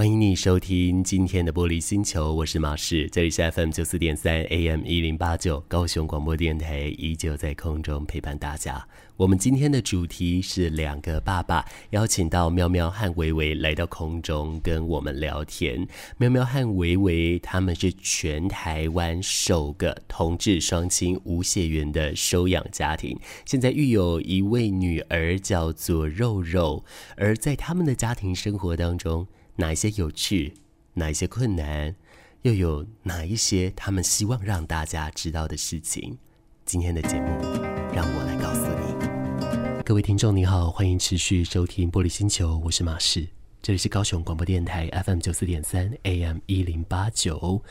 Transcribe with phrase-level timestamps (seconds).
[0.00, 8.82] 欢迎你收听今天的玻璃星球，我是马仕，这里是 FM 九四点三 AM 一零八九高雄广播电台，依旧在空中陪伴大家。
[9.18, 15.86] 我们今天的主题是两个爸爸，邀请到喵喵和维维来到空中跟我们聊天。
[16.16, 26.86] 喵喵和维维他们是全台湾首个同志双亲无血缘的收养家庭，现在育有一位女儿，叫做肉肉。
[27.18, 29.26] 而在他们的家庭生活当中，
[29.60, 30.54] 哪一些有趣，
[30.94, 31.94] 哪一些困难，
[32.40, 36.16] 又有哪一些他们希望让大家知道的事情？
[36.64, 37.28] 今天的节目，
[37.92, 39.84] 让我来告诉你。
[39.84, 43.28] 各位听众，你好，欢迎持续收听《玻璃星球》，我是马氏，
[43.60, 47.62] 这里是高雄广播电台 FM 九四点三 AM 一零八九。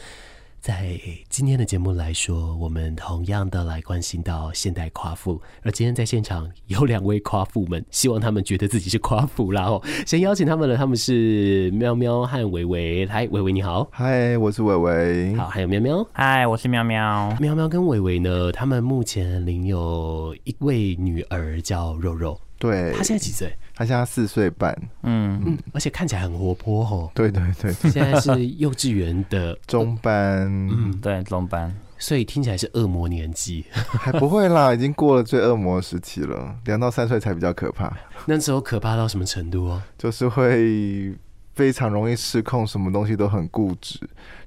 [0.61, 0.99] 在
[1.29, 13.07] 今天的节目来说，我们同样的来关心到现代夸父，而今天在现场有两位夸父们，希望他们觉得自己是夸父，然 后先邀请他们了，他们是喵喵和维维。
[13.07, 13.87] 嗨，维维你好。
[13.89, 15.33] 嗨，我是维维。
[15.35, 16.05] 好，还有喵喵。
[16.11, 17.33] 嗨，我是喵喵。
[17.39, 22.37] 喵喵跟维维呢，他们目前领有一位女儿叫肉肉。
[22.57, 22.91] 对。
[22.91, 23.49] 她现在几岁？
[23.79, 24.77] 她现在四岁半。
[25.03, 27.09] 嗯嗯，而且看起来很活泼哦。
[27.15, 27.71] 对对对。
[27.89, 30.45] 现在是幼稚园的中班。
[30.69, 31.73] 嗯，对，中班。
[31.97, 33.63] 所以听起来是恶魔年纪。
[33.71, 36.53] 还不会啦，已经过了最恶魔时期了。
[36.65, 37.97] 两到三岁才比较可怕。
[38.25, 39.81] 那时候可怕到什么程度哦？
[39.97, 41.15] 就是会
[41.53, 43.97] 非常容易失控，什么东西都很固执。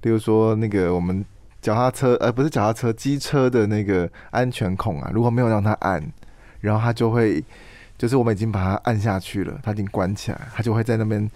[0.02, 1.24] 例如说，那个我们
[1.62, 6.06] 脚踏车，呃，不是脚踏车，机车的那个安全孔啊，如果没有让他按，
[6.61, 7.42] 然后他就会。
[8.03, 11.31] 就是我们已经把它按下去了，它已经关起来，它就会在那边，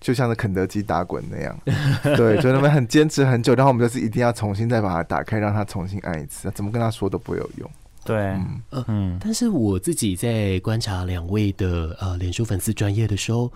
[0.00, 1.56] 就像是肯德基打滚那样。
[2.16, 6.50] 对，就那边很坚持很久，然后我们就是一定要重新再把它打开，让它重新按一次。
[6.50, 7.70] 怎么跟他说都不会有用。
[8.04, 9.18] 对，嗯嗯。
[9.22, 13.48] 但是我自己在观察两位的呃脸书粉丝专业的时候。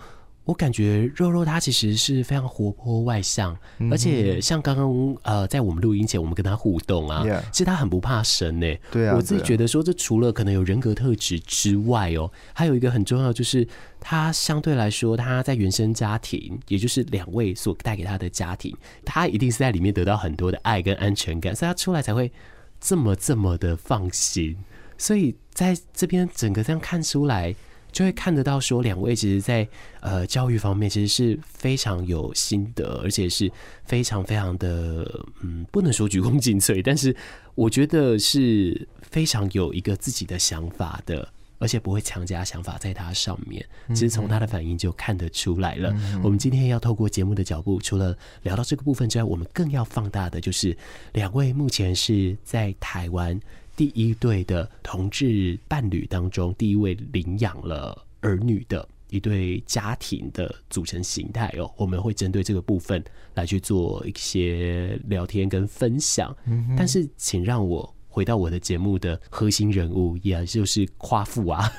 [0.45, 8.75] 我感觉肉肉他其实是非常活泼外向，嗯、而且像刚刚呃，在我们录音前，我们跟他互动啊.其实他很不怕生呢。
[8.91, 13.67] 对啊，我自己觉得说，这除了可能有人格特质之外哦，还有一个很重要，就是
[13.99, 18.71] 他相对来说，他在原生家庭，也就是两位所带给他的家庭，
[19.03, 22.31] 他一定是在里面得到很多的爱跟安全感，所以他出来才会
[22.79, 24.55] 这么这么的放心。
[24.95, 27.55] 所以在这边整个这样看出来。
[27.95, 29.65] 就会看得到，说两位其实在，
[30.01, 33.49] 呃教育方面，其实是非常有心得，而且是
[33.85, 35.09] 非常非常的，
[35.41, 37.15] 嗯，不能说鞠躬尽瘁，但是
[37.55, 41.25] 我觉得是非常有一个自己的想法的，
[41.57, 43.65] 而且不会强加想法在他上面。
[43.91, 45.95] 其实从他的反应就看得出来了。
[46.21, 48.13] 我们今天要透过节目的脚步，除了
[48.43, 50.77] 聊到这个部分之外，我们更要放大的就是
[51.13, 53.39] 两位目前是在台湾。
[53.75, 63.03] 第一对的同志伴侣当中，第一位领养了儿女的一对家庭的组成形态哦，我们会针对这个部分
[63.33, 66.35] 来去做一些聊天跟分享。
[66.45, 71.69] 嗯、但是，请让我回到我的节目的核心人物，也就是夸父啊。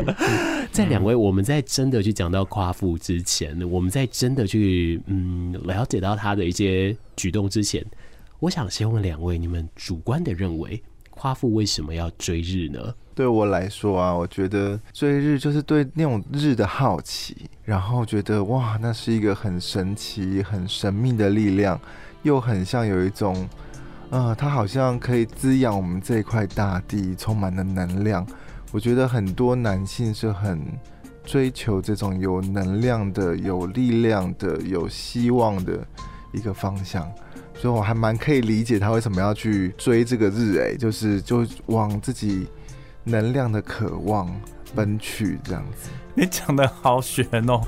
[0.70, 7.84] 在两位，我们在真的去讲到夸父之前，我们在真的去嗯了解到他的一些举动之前，
[8.40, 10.82] 我想先问两位，你们主观的认为。
[11.20, 12.80] 夸父为什么要追日呢？
[13.14, 21.78] 对我来说啊，我觉得追日就是对那种日的好奇，然后觉得哇，那是一个很神奇、很神秘的力量，
[22.22, 23.46] 又很像有一种，
[24.08, 28.26] 啊、它好像可以滋养我们这块大地，充满了能量。
[28.72, 30.58] 我觉得很多男性是很
[31.22, 35.86] 追求这种有能量的、有力量的、有希望的
[36.32, 37.06] 一个方向。
[37.60, 42.46] 所以我还蛮可以理解他为什么要去追这个日，哎，就是就往自己
[43.04, 44.34] 能量的渴望
[44.74, 45.90] 奔去这样子。
[46.14, 47.60] 你讲的好玄哦！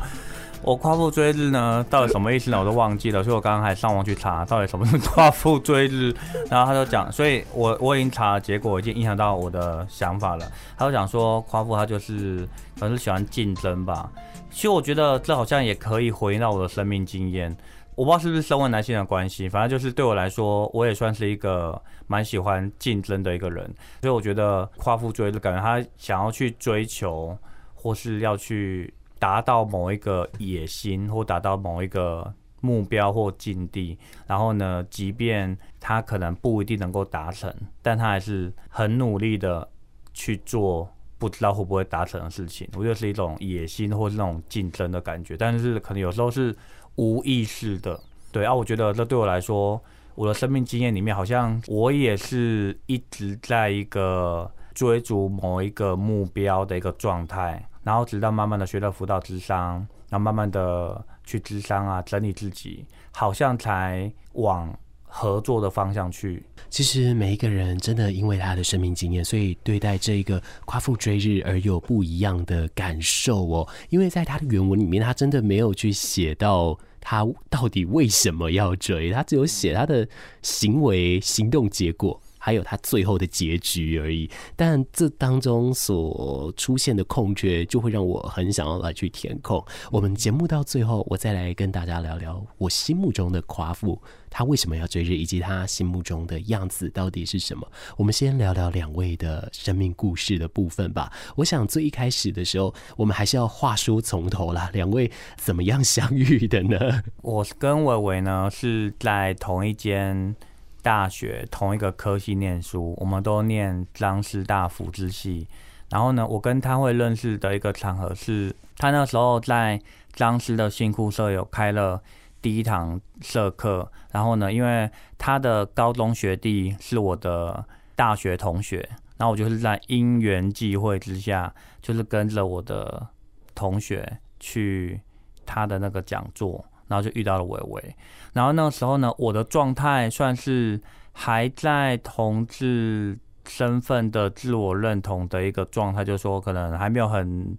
[0.62, 2.58] 我夸父追日呢，到底什么意思呢？
[2.58, 6.14] 我都忘记了，所以我刚刚还上网去查到底什么是夸父追日。
[6.48, 10.50] 然后他就讲，所以我我已经查，结果已经影响到我的想法了。
[10.78, 12.48] 他就讲说，夸父他就是
[12.80, 14.10] 可能是喜欢竞争吧。
[14.50, 17.54] 其实我觉得这好像也可以回应到我的生命经验。
[17.94, 23.64] 我不知道是不是身为男性的关系，反正就是对我来说，我也算是一个蛮喜欢竞争的一个人，
[24.00, 27.36] 所以我觉得夸父追日，感觉他想要去追求，
[27.74, 39.68] 或是要去达到某一个野心，或达到某一个目标或境地，然后呢，即便他可能不一定能够达成，但他还是很努力的
[40.14, 40.88] 去做，
[41.18, 42.66] 不知道会不会达成的事情。
[42.74, 46.56] 我觉得是一种野心，或是那种竞争的感觉，但是可能有时候是。
[46.96, 47.98] 无意识的，
[48.30, 49.82] 对啊，我觉得这对我来说，
[50.14, 64.72] 我的生命经验里面，好像我也是一直在一个追逐某一个目标的一个状态，然后直到慢慢的学到辅导智商，然后慢慢的去智商啊，整理自己，好像才往
[65.14, 66.42] 合作的方向去。
[66.70, 73.68] 其实每一个人真的因为他的生命经验，所以对待这一个夸父追日而有不一样的感受哦。
[73.90, 80.08] 因为在他的原文里面，他真的没有去写到他到底为什么要追，他只有写他的
[80.40, 82.18] 行为、行动结果。
[82.44, 89.64] 还有他最后的结局而已，但这当中所出现的空缺，就会让我很想要来去填空。
[89.92, 97.64] 我们节目到最后，我再来跟大家聊聊我心目中的夸父，他为什么要追日，以及他心目中的样子到底是什么。
[97.96, 101.12] 我们先聊聊两位的生命故事的部分吧。
[101.36, 104.68] 我想最一开始的时候，我们还是要话说从头啦。
[104.72, 107.04] 两位怎么样相遇的呢？
[107.22, 110.34] 我跟伟伟呢是在同一间。
[110.82, 115.46] 大学同一个科系念书，我们都念彰师大辅智系。
[115.90, 119.80] 然后呢，我跟他会认识的一个场合是，他那时候在
[120.12, 122.02] 彰师的新库社有开了
[122.40, 123.90] 第一堂社课。
[124.10, 127.64] 然后呢，因为他的高中学弟是我的
[127.94, 128.88] 大学同学，
[129.18, 133.06] 然后我就是在因缘际会之下，就是跟着我的
[133.54, 135.00] 同学去
[135.46, 136.64] 他的那个讲座。
[136.92, 137.96] 然后就遇到了伟伟，
[138.34, 140.78] 然后那个时候呢，我的状态算是
[141.14, 147.56] 还在同志身份的自我认同的一个状态，就是说可能还没有很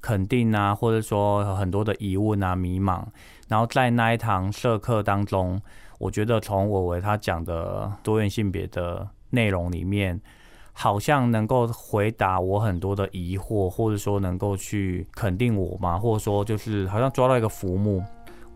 [0.00, 3.02] 肯定啊，或者说很多的疑问啊、迷茫。
[3.48, 5.60] 然后在那一堂社课当中，
[5.98, 10.20] 我觉得从伟伟他讲的多元性别的内容里面，
[10.72, 18.00] 好像能够回答我很多的疑惑，或者说能够去肯定我嘛，或者说就是好像抓到一个浮木。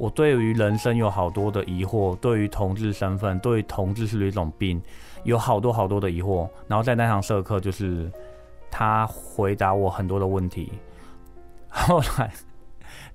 [0.00, 4.80] 我对于人生有好多的疑惑，对于同志身份，对于同志是一种病，
[5.24, 6.48] 有好多好多的疑惑。
[6.66, 8.10] 然后在那堂社课，就是
[8.70, 10.72] 他回答我很多的问题。
[11.68, 12.32] 后来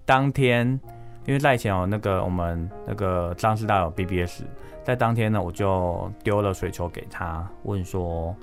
[0.05, 0.79] 当天，
[1.25, 4.43] 因为赖前有那个我们那个张师大有 BBS，
[4.83, 8.35] 在当天呢，我就丢了水球给他，问说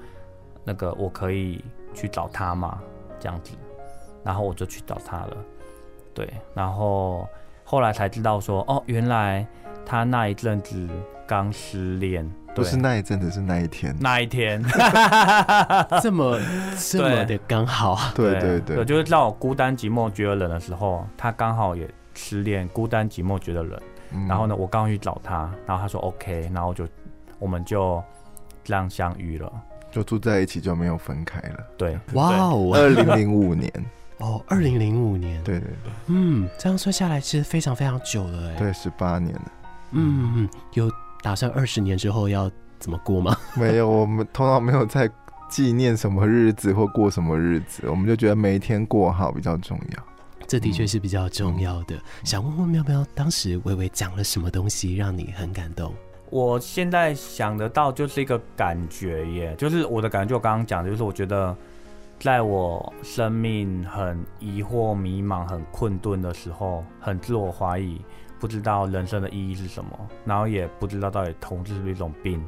[0.65, 2.83] 那个我可以去找他吗？
[3.21, 3.55] 这样子，
[4.25, 5.37] 然后我就去找他了。
[6.13, 7.25] 对，然后。
[7.73, 9.47] 后来才知道说，哦，原来
[9.87, 10.87] 他那一阵子
[11.27, 14.63] 刚失恋，不是那一阵子，是那一天，那一天，
[16.03, 16.39] 这么
[16.77, 23.81] 这么的刚好，对对对，对，就是让我孤单寂寞觉得冷的时候，他刚好也失恋，孤单寂寞觉得冷，
[24.13, 26.87] 嗯、然后呢，我刚去找他，然后他说 OK，然后就
[27.39, 28.05] 我们就
[28.63, 29.51] 这样相遇了，
[29.91, 33.73] 就住在一起就没有分开了，对，哇哦，二零零五年。
[34.23, 39.53] 哦，二零零五年，对对对，嗯，这样算下来其实非常非常久了，哎，对，十八年了，
[39.91, 40.89] 嗯嗯，有
[41.23, 42.49] 打算二十年之后要
[42.79, 43.37] 怎么过吗？
[43.59, 45.11] 没有，我们通常没有在
[45.49, 50.05] 纪念什么日子或过什么日子，我们就觉得每一天过好比较重要，
[50.47, 51.97] 这的确是比较重要的。
[51.97, 55.93] 嗯、想问问妙妙，当时微微讲了什么东西让你很感动？
[56.31, 61.57] 我现在想得到就是一个感觉耶，就是我的感觉，我刚刚讲的就是我觉得。
[62.23, 68.01] 在我生命很疑惑、迷茫、很困顿的时候，很自我怀疑，
[68.39, 69.91] 不知道人生的意义是什么，
[70.25, 72.41] 然后也不知道到底同志是不是一种病，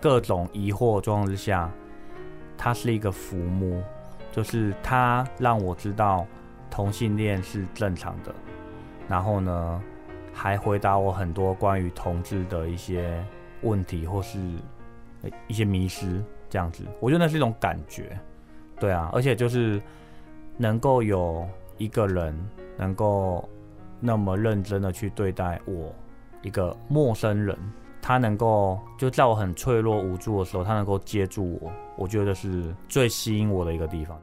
[0.00, 1.68] 各种疑惑状况之下，
[2.56, 3.82] 它是一个浮木，
[4.30, 6.24] 就是它让我知道
[6.70, 8.32] 同性恋是正常的，
[9.08, 9.82] 然后呢，
[10.32, 13.26] 还回答我很多关于同志的一些
[13.62, 14.38] 问题或是
[15.48, 18.16] 一些迷失，这样子，我觉得那是一种感觉。
[18.78, 19.80] 对啊，而且就是
[20.56, 21.46] 能够有
[21.78, 22.34] 一个人
[22.76, 23.48] 能够
[24.00, 25.94] 那么认真的去对待我
[26.42, 27.56] 一个陌生人，
[28.02, 34.20] 他能够就在我很脆弱无助的时候，他能够接住我，我觉得是最吸引我的一个地方。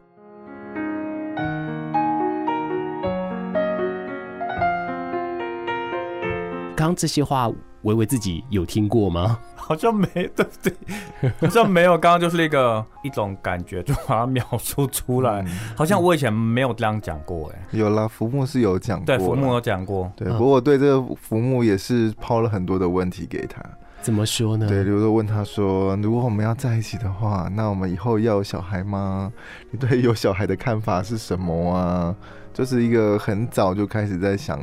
[6.76, 7.52] 刚这些话。
[7.84, 9.40] 维维自己有听过吗？
[9.56, 11.32] 好像没， 对不对？
[11.40, 11.98] 好像没有。
[11.98, 15.42] 刚刚就是那个一种感觉，就把它描述出来。
[15.42, 20.12] 嗯、好像我以前没有这样讲过，哎，有啦，浮木是有讲过，对，浮木有讲过。
[20.16, 23.62] 对，不过我对这个浮木也是抛了很多的问题给他。
[24.02, 24.68] 怎么说呢？
[24.68, 29.32] 对，比如说问他说：“如果我们要在一起的话，那我们以后要有小孩吗？
[29.70, 32.16] 你对有小孩的看法是什么啊？”
[32.52, 34.60] 就是一个很早就开始在想。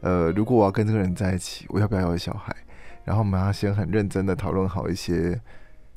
[0.00, 2.54] 呃，如果我要跟这个人在一起，我要不要有小孩？
[3.04, 5.40] 然后我们要先很认真的讨论好一些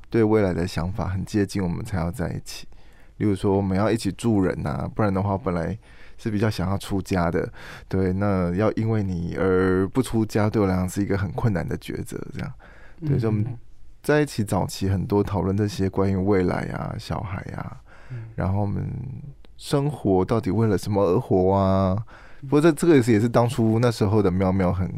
[0.10, 2.68] 对未来的想法，很接近，我们才要在一起。
[3.18, 5.78] 例如说，我们要一起住人呐，不然的话，本来
[6.18, 7.52] 是比较想要出家的，
[7.88, 12.18] 对，那要因为你而不出家，对我来讲是一个很困难的抉择。
[12.34, 12.54] 这样，
[13.06, 13.46] 对，所以我们
[14.02, 17.80] 在一起早期很多讨论这些关于未来啊、小孩啊，
[18.36, 18.90] 然后我们
[19.58, 22.04] 生活到底为了什么而活啊？
[22.42, 24.90] 不过这这个也是也是当初那时候的喵喵很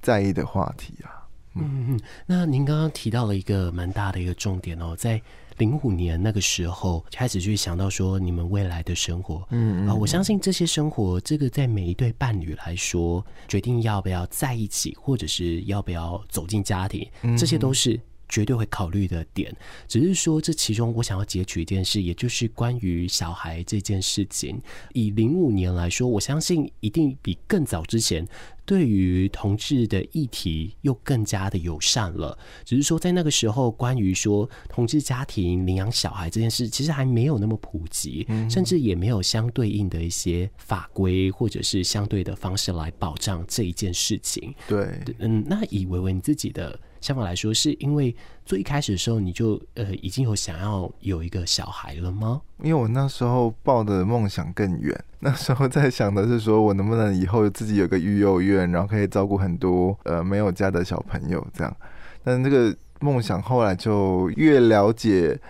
[0.00, 1.18] 在意的话题啊。
[1.56, 5.20] 嗯嗯，那您刚刚提到了一个蛮大的一个重点哦，在
[5.58, 17.06] 零五年那个时候开始去想到说你们未来的生活，嗯啊、呃，我相信这些生活，这个在每一对伴侣来说，决定要不要在一起，或者是要不要走进家庭，
[17.36, 17.98] 这些都是。
[18.30, 19.54] 绝对会考虑的点，
[19.88, 24.58] 只是说这其中我想要截取一件事，也就是关于小孩这件事情。
[24.94, 28.26] 以零五年来说，我相信一定比更早之前
[28.64, 32.38] 对于同志的议题又更加的友善了。
[32.64, 44.54] 只是说在那个时候，关于说同志家庭领养小孩这件事，其实还没有那么普及，甚至也没有相对应的一些法规或者是相对的方式来保障这一件事情。
[44.68, 46.78] 对，嗯，那以维维你自己的。
[47.00, 48.14] 相反来说，是因为
[48.44, 52.42] 最一开始的时候，你就呃已经有想要有一个小孩了吗？
[52.62, 61.74] 因为我那时候抱的梦想更远， 那时候在想的是说我能不能以后自己有个育幼院，然后可以照顾很多呃没有家的小朋友这样。
[62.22, 65.40] 但这个梦想后来就越了解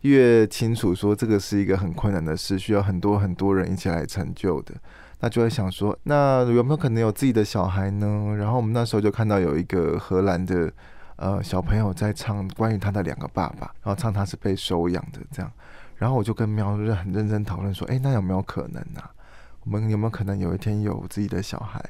[0.00, 4.74] 越清楚，说这个是一个很困难的事，需要很多很多人一起来成就的。
[5.20, 8.34] 那就会想说，那有没有可能有自己的小孩呢？
[8.36, 10.72] 然后我们那时候就看到有一个荷兰的。
[11.16, 15.50] 呃，小朋友在唱关于他的两个爸爸，然后唱他是被收养的这样，
[15.96, 19.10] 然后我就跟喵就很认真讨论说，哎，那有没有可能呢、啊？
[19.64, 21.82] 我们有没有可能有一天有自己的小孩？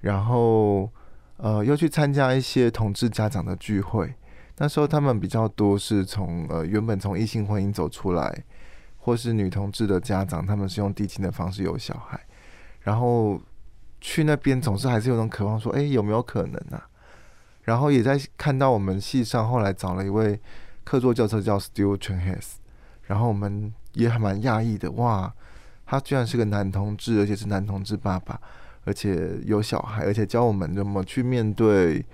[0.00, 0.90] 然后
[1.36, 4.12] 呃，又去参加一些同志家长的聚会，
[4.58, 8.44] 那时候他们比较多是从呃原本从异性婚姻走出来，
[8.98, 12.20] 或是女同志的家长，他们是用递亲的方式有小孩，
[12.80, 13.40] 然后
[14.00, 16.88] 去那边总是还是有种渴望说，哎，有没有可能、啊？
[17.62, 20.38] 然后也在看到我们系上后来找了一位
[20.84, 22.52] 客座教授叫 Stuart Turnhes，
[23.06, 25.32] 然后我们也还蛮讶异的，哇，
[25.86, 28.40] 他居然是个男同志，而且是男同志爸爸，
[28.84, 32.04] 而且有小孩，而且教我们怎么去面对。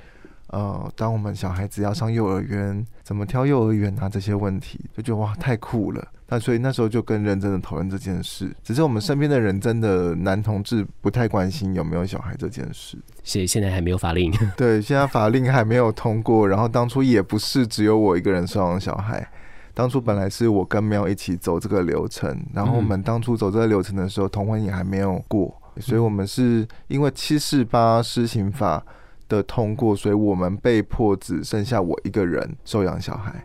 [0.49, 4.09] 呃，当我们小孩子要上幼儿园，怎么挑幼儿园啊？
[4.09, 6.09] 这些问题就觉得哇，太酷了。
[6.31, 8.55] 那所以那时候就更认真的讨论这件事。
[8.63, 12.99] 只是我们身边的人真的男同志不太关心有没有小孩这件事。
[13.23, 14.33] 现现在还没有法令。
[14.57, 16.47] 对，现在法令还没有通过。
[16.49, 19.27] 然后当初也不是只有我一个人收养小孩，
[19.73, 22.39] 当初本来是我跟喵一起走这个流程。
[22.55, 28.85] 然后我们当初走这个流程的时候，同婚也还没有过，所以我们是因为七四八施行法
[29.29, 33.45] 的通过，所以我们被迫只剩下我一个人收养小孩，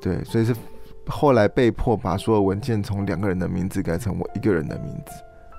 [0.00, 0.54] 对，所以是
[1.06, 5.12] 后来被迫把所有文件从两个人的名字改成我一个人的名字，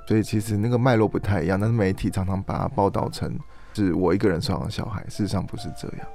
[0.07, 3.33] 所以其实那个脉络不太一样，但是媒体常常把它报道成
[3.73, 6.07] 是我一个人收养小孩，事实上不是这样，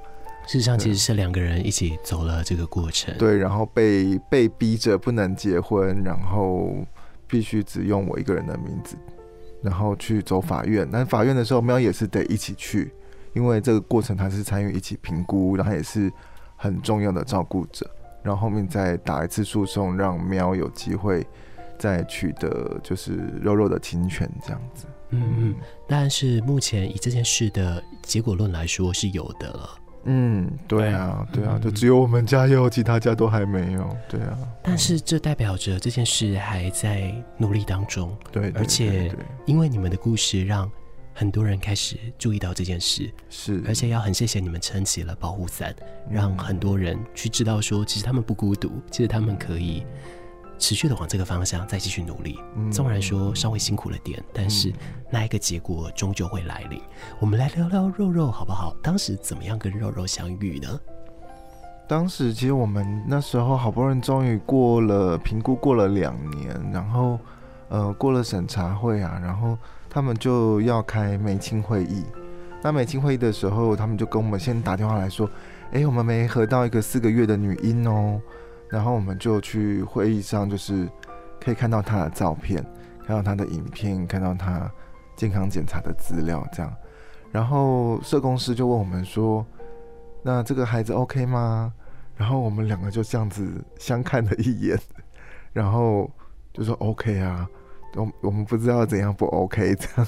[0.45, 6.75] 事实上其实是两个人一起走了这个过程，对，然后被被逼着不能结婚，然后
[7.27, 8.95] 必须只用我一个人的名字，
[9.61, 12.93] 然后去走法院，但法院的时候喵也是得一起去。
[13.35, 16.11] 因为这个过程他是参与一起评估，然后也是
[16.55, 17.85] 很重要的照顾者，
[18.23, 21.27] 然后后面再打一次诉讼，让喵有机会
[21.77, 24.85] 再取得就是肉肉的侵权这样子。
[25.09, 29.69] 嗯嗯，但是目前以这件事的结果论来说是有的了。
[30.05, 33.97] 嗯，对啊，对啊，就只有我们家有，其他家都还没有。
[34.07, 38.15] 对啊，但是这代表着这件事还在努力当中。
[38.31, 39.15] 对，对，对，对，而且
[39.45, 40.71] 因为你们的故事让。
[41.17, 45.73] 很多人开始注意到这件事，是，而且要很谢谢你们撑起了保护伞，
[46.11, 49.85] 让很多人去知道说，其实他们不孤独，其实他们可以
[50.59, 52.37] 持续的往这个方向再继续努力。
[52.69, 54.73] 纵然说稍微辛苦了点，但是
[55.09, 56.81] 那一个结果终究会来临。
[57.21, 58.75] 我们来聊聊肉肉好不好？
[58.83, 60.77] 当时怎么样跟肉肉相遇呢？
[61.87, 67.17] 当时其实我们那时候好不容易终于过了评估，过了两年，然后
[67.69, 69.57] 呃过了审查会啊，然后。
[69.95, 72.03] 他们就要开媒亲会议，
[72.61, 75.25] 那媒亲会议的时候，他们就跟我们先打电话来说
[75.71, 78.19] ：“哎，我们没合到一个四个月的女婴哦。”
[78.67, 80.85] 然后我们就去会议上，就是
[81.39, 82.61] 可以看到她的照片，
[83.07, 84.69] 看到她的影片，看到她
[85.15, 86.75] 健康检查的资料，这样。
[87.31, 89.45] 然后社工师就问我们说
[90.21, 91.71] ：“那这个孩子 OK 吗？”
[92.17, 94.77] 然后我们两个就这样子相看了一眼，
[95.53, 96.11] 然后
[96.51, 97.49] 就说：“OK 啊。”
[97.95, 100.07] 我我们不知道怎样不 OK 这样，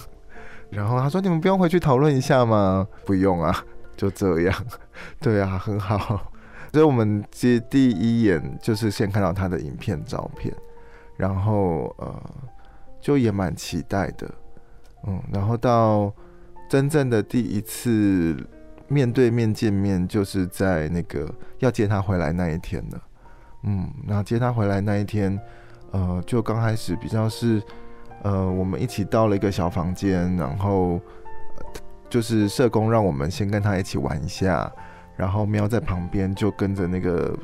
[0.69, 2.85] 然后他说，你们不用回去讨论一下吗？
[3.05, 3.63] 不用啊，
[3.95, 4.65] 就这样，
[5.19, 6.31] 对啊，很好。
[6.73, 10.53] 所以我们接第一眼就是先看到他的影片照片，
[11.15, 12.21] 然后呃，
[12.99, 14.29] 就也蛮期待的，
[15.07, 16.13] 嗯，然后到
[16.69, 18.35] 真正的第一次
[18.87, 23.01] 面对面见面，就是在那个要接他回来那一天了，
[23.63, 25.39] 嗯，然后接他回来那一天。
[25.97, 27.59] 呃，就刚开始比较是，
[28.21, 31.01] 呃，我们一起到了一个小房间，然后
[32.07, 34.71] 就是社工让我们先跟他一起玩一下，
[35.15, 37.35] 然后喵在旁边就跟着那个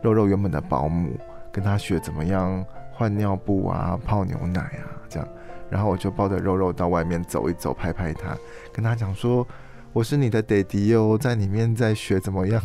[0.00, 1.14] 肉肉原本的保姆
[1.52, 5.28] 跟他学怎么样换尿布啊、泡牛奶啊这样，
[5.68, 8.34] 然后我就抱着肉肉到外面走一走，拍拍他，
[8.72, 9.46] 跟他讲说
[9.92, 12.62] ：“我是你的爹地哦，在里面在学怎么样。”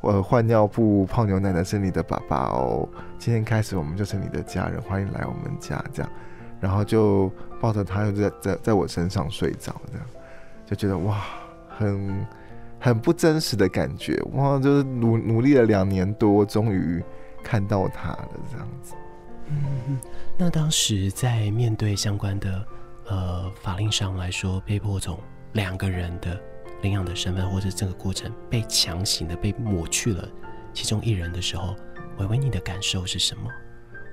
[0.00, 2.88] 我换尿布、泡牛奶的是你的爸爸哦。
[3.18, 5.84] 今天开始，我们就是你的家人，欢迎来我们家。
[5.92, 6.12] 这样，
[6.60, 10.06] 然后就抱着他，就在在在我身上睡着，这样
[10.64, 11.20] 就觉得哇，
[11.68, 12.26] 很
[12.78, 14.22] 很不真实的感觉。
[14.34, 17.02] 哇，就是努努力了两年多，终于
[17.42, 18.94] 看到他了，这样子。
[19.48, 19.98] 嗯，
[20.36, 22.64] 那当时在面对相关的
[23.08, 25.18] 呃法令上来说，被迫从
[25.54, 26.40] 两个人的。
[26.82, 30.28] 领养的身份，或者这个过程被强行的被抹去了
[30.72, 31.74] 其中一人的时候，
[32.18, 33.50] 维维，你的感受是什么？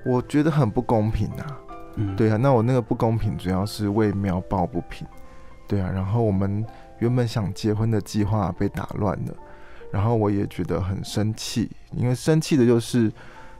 [0.04, 1.60] 我觉得很不公平啊。
[1.96, 5.06] 嗯，对啊，那我那个不公平主要是为喵抱不平。
[5.66, 6.64] 对啊，然后我们
[6.98, 9.34] 原本想结婚的计划被打乱了，
[9.90, 13.10] 然后我也觉得很生气，因为生气的就是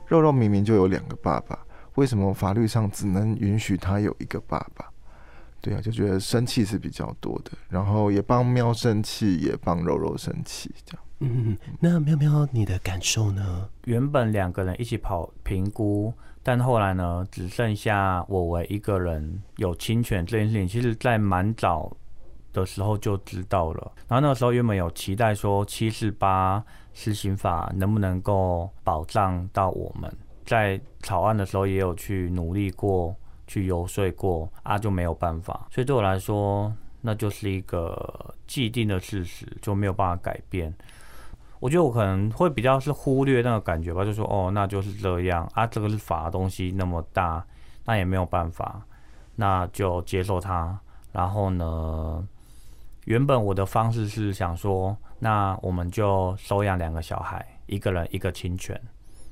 [0.06, 1.58] 肉肉明明就有两个爸爸，
[1.94, 4.86] 为什么法律上只能允许他有一个爸爸？
[5.66, 11.02] 对啊，就觉得生气是比较多的，然后也帮喵生气，也帮肉肉生气，这样。
[11.18, 13.68] 嗯，那喵喵，你的感受呢？
[13.84, 21.90] 原本两个人一起跑评估，但后来呢，只剩下我为一个人有侵权这件事情，其实在蛮早
[22.52, 23.92] 的时候就知道了。
[24.06, 33.16] 然后那个时候原本有期待说七四八施行法能不能够保障到我们，在草案的时候也有去努力过。
[33.46, 40.74] 去游说过啊，就没有办法，所以对我来说，那就是一个既定的事实，就没有办法改变。
[41.60, 47.44] 我觉得我可能会比较是忽略那个感觉吧，就说哦，那就是这样啊，这个是法的东西那么大，
[47.84, 48.82] 那也没有办法，
[49.36, 50.78] 那就接受它。
[51.12, 52.26] 然后呢，
[53.04, 58.78] 原本我的方式是想说，那我们就收养两个小孩，一个人一个亲权，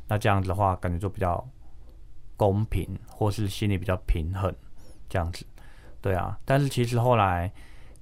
[0.09, 1.45] 那这样子的话，感觉就比较。
[2.37, 4.55] 公平，或是心里比较平衡，
[5.09, 5.47] 这样子，
[6.01, 6.39] 对啊。
[6.45, 7.53] 但是其实后来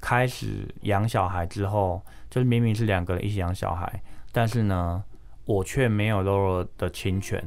[0.01, 5.05] 开始养小孩之后，就是明明是两个人一起养小孩，但是呢，
[5.45, 7.43] 我却没有露露的亲权。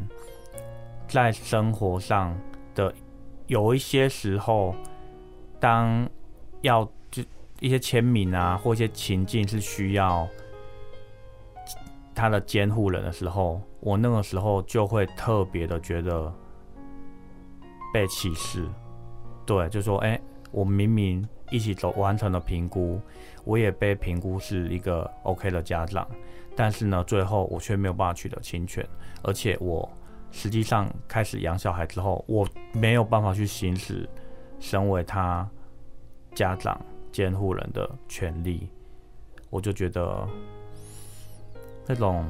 [1.07, 2.35] 在生活上
[2.73, 2.93] 的
[3.47, 4.75] 有一些时候，
[5.59, 6.09] 当
[6.61, 7.23] 要就
[7.59, 10.27] 一些签名啊，或一些情境是需要
[12.13, 16.33] 他的监护人的时候，我那个时候就会特别的觉得。
[17.95, 18.67] 被歧视，
[19.45, 20.19] 对，就说，哎、
[20.51, 22.99] 我明明一起走完成了评估，
[23.45, 26.05] 我也被评估是一个 OK 的家长，
[26.57, 28.85] 但是呢，最后我却没有办法取得亲权，
[29.23, 29.89] 而且我
[30.29, 34.05] 实际上开始养小孩之后，我没有办法去行使
[34.59, 35.49] 身为他
[36.33, 36.77] 家长
[37.13, 38.69] 监护人的权利，
[39.49, 40.27] 我就觉得
[41.87, 42.29] 那种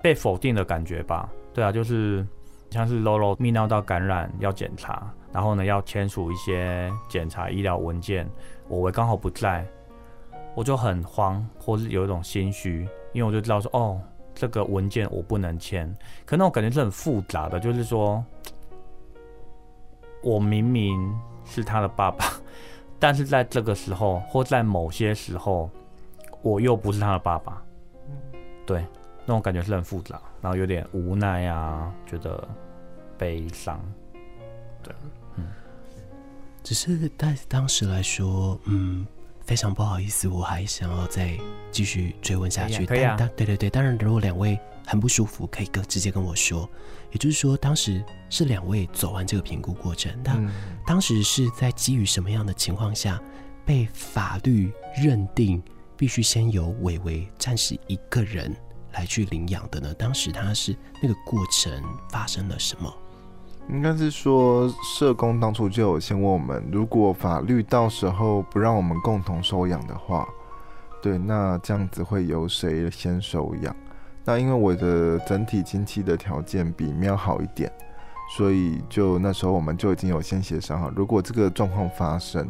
[0.00, 2.24] 被否定的感觉吧，对啊，就是。
[2.72, 8.26] 像是肉肉泌尿道感染要检查，然后呢要签署一些检查医疗文件，
[8.68, 9.64] 我为刚好不在，
[10.54, 14.00] 我就很慌，或是有一种心虚，因为我就知道说哦，
[14.34, 15.86] 这个文件我不能签，
[16.24, 18.24] 可那种感觉是很复杂的，就是说，
[20.22, 22.24] 我明明是他的爸爸，
[22.98, 25.68] 但是在这个时候或在某些时候，
[26.40, 27.62] 我又不是他的爸爸，
[28.64, 28.82] 对。
[29.24, 32.42] 那种感觉是很复杂，然后有点无奈啊，觉得
[33.22, 33.80] 悲伤。
[34.82, 34.92] 对，
[35.36, 35.46] 嗯，
[36.64, 39.06] 只是在当时来说，嗯，
[39.46, 41.38] 非常不好意思，我还想要再
[41.70, 42.84] 继续追问下去。
[42.84, 46.68] 可以啊，但对对对，当然，如果两位很不舒服，可以跟直接跟我说。
[47.12, 50.44] 也就是说，当时是两位走完这个评估过程，但
[50.84, 53.22] 当时是在基于什么样的情况下
[53.64, 55.62] 被法律认定
[55.96, 58.52] 必须先由伟伟暂时一个人
[58.94, 59.94] 来去领养的呢？
[59.94, 61.80] 当时他是那个过程
[62.10, 62.92] 发生了什么？
[63.72, 70.28] 应该是说社工当初就有先问我们，如果法律到时候不让我们共同收养的话，
[71.00, 73.74] 对，那这样子会由谁先收养？
[74.24, 77.72] 那因为我的整体经济的条件比喵好一点，
[78.36, 82.46] 所以就那时候我们就已经有先协商好，如果这个状况发生，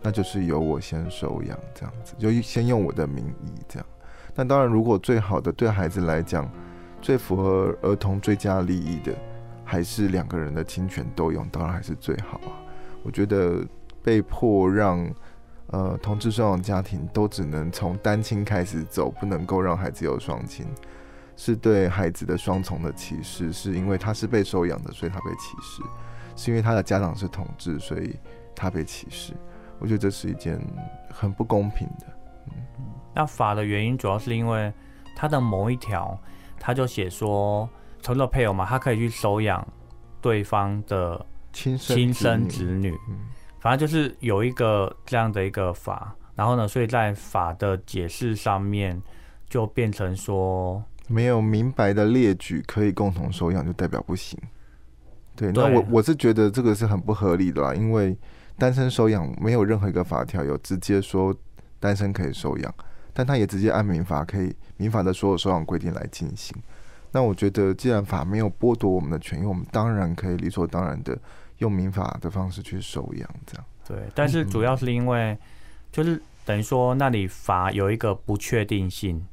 [0.00, 3.86] 那就是由我先收养，这样子就先用我的名义这样。
[4.32, 6.48] 那当然，如果最好的对孩子来讲，
[7.00, 9.12] 最符合儿童最佳利益的，
[9.72, 12.52] 还是两个人的亲权都用，当然还是最好啊。
[13.02, 13.66] 我觉得
[14.02, 15.10] 被迫让
[15.68, 20.66] 呃同志双养家庭都只能从单亲开始走，不能够让孩子有双亲，
[21.36, 25.82] 是对孩子的双重的歧视，是因为他是被收养的，所以他被歧视。
[26.36, 28.14] 是因为他的家长是同志，所以
[28.54, 29.32] 他被歧视。
[29.78, 30.60] 我觉得这是一件
[31.10, 32.06] 很不公平的。
[32.48, 32.52] 嗯，
[33.14, 34.70] 那法的原因主要是因为
[35.16, 36.20] 他的某一条，
[36.60, 37.66] 他就写说，
[38.02, 39.66] 成了配偶嘛，他可以去收养
[40.20, 42.90] 对方的亲亲生子女。
[43.08, 43.18] 嗯，
[43.60, 49.00] 反正就是有一个这样的一个法，然后呢，所以在法的解释上面
[49.48, 50.84] 就变成说。
[51.08, 54.38] 没有明白的列举可以共同收养，就代表不行。
[55.34, 58.16] 对，那我我是觉得这个是很不合理的啦，因为
[58.56, 61.34] 单身收养没有任何一个法条有直接说
[61.80, 62.74] 单身可以收养，
[63.12, 66.56] 但他也直接按民法可以民法的所有收养规定来进行。
[67.12, 71.16] 那我觉得，既然法没有剥夺我们的权益，我们当然可以理所当然的
[71.58, 73.64] 用民法的方式去收养，这样。
[73.86, 75.36] 对，但是主要是因为，
[75.90, 79.24] 就是等于说那里法有一个不确定性。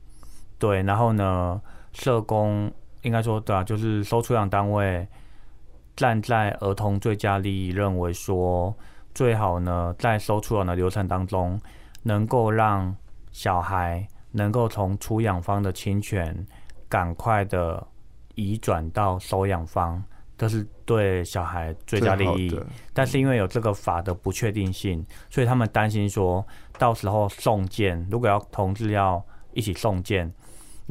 [0.58, 1.62] 对，然后呢，
[1.94, 2.70] 社工
[3.04, 5.08] 应该说对啊，就是收出养单位
[5.96, 8.76] 站在儿童最佳利益，认为说
[9.14, 11.58] 最好呢，在收出养的流程当中，
[12.04, 12.94] 能够让
[13.32, 16.46] 小孩能够从出养方的侵权
[16.90, 17.86] 赶快的
[18.36, 20.04] 移转到收养方，
[20.38, 22.60] 这是对小孩最佳利益。
[22.92, 26.46] 但是因为有这个法的不确定性，所以他们担心说，
[26.78, 29.24] 到时候送件如果要同志要
[29.54, 30.34] 一起送件。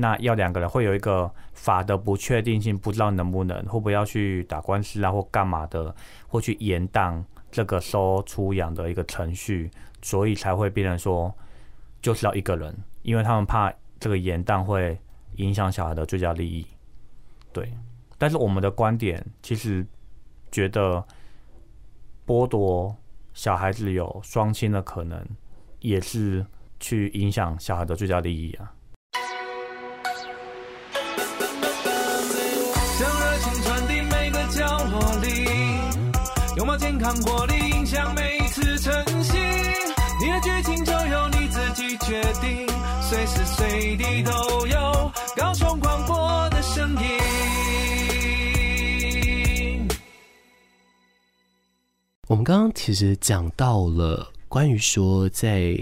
[0.00, 5.92] 那要两个人会有一个法的不确定性，不知道能不能，会不会要去打官司啊，或干嘛的，
[6.28, 9.68] 或去延宕这个收出养的一个程序，
[10.00, 11.34] 所以才会变成说
[12.00, 14.96] 就是要一个人，因为他们怕这个延宕会
[15.38, 16.64] 影响小孩的最佳利益。
[17.52, 17.72] 对，
[18.16, 19.84] 但是我们的观点其实
[20.52, 21.04] 觉得
[22.24, 22.94] 剥夺
[23.34, 25.20] 小孩子有双亲的可能，
[25.80, 26.46] 也是
[26.78, 28.72] 去影响小孩的最佳利益啊。
[36.78, 38.92] 健康活力影响每次晨
[39.24, 39.36] 曦，
[40.20, 42.66] 你的剧情就由你自己决定，
[43.00, 44.04] 随时随地
[52.48, 55.76] 刚刚其实讲到了关于说在。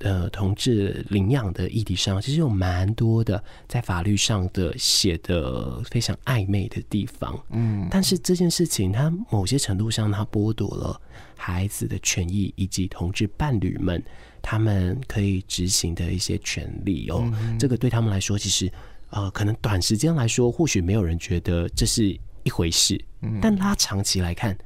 [0.00, 7.36] 呃，同志领养的议题上，其实有蛮多的在法律上的写的非常暧昧的地方。
[7.50, 11.00] 嗯，但是这件事情，它某些程度上，它剥夺了
[11.34, 14.00] 孩子的权益，以及同志伴侣们
[14.40, 17.28] 他们可以执行的一些权利哦。
[17.40, 18.70] 嗯、这个对他们来说，其实
[19.10, 23.04] 呃，可能短时间来说，或许没有人觉得这是一回事。
[23.22, 24.56] 嗯，但拉长期来看，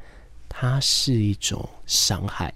[0.55, 2.53] 它是一种伤害。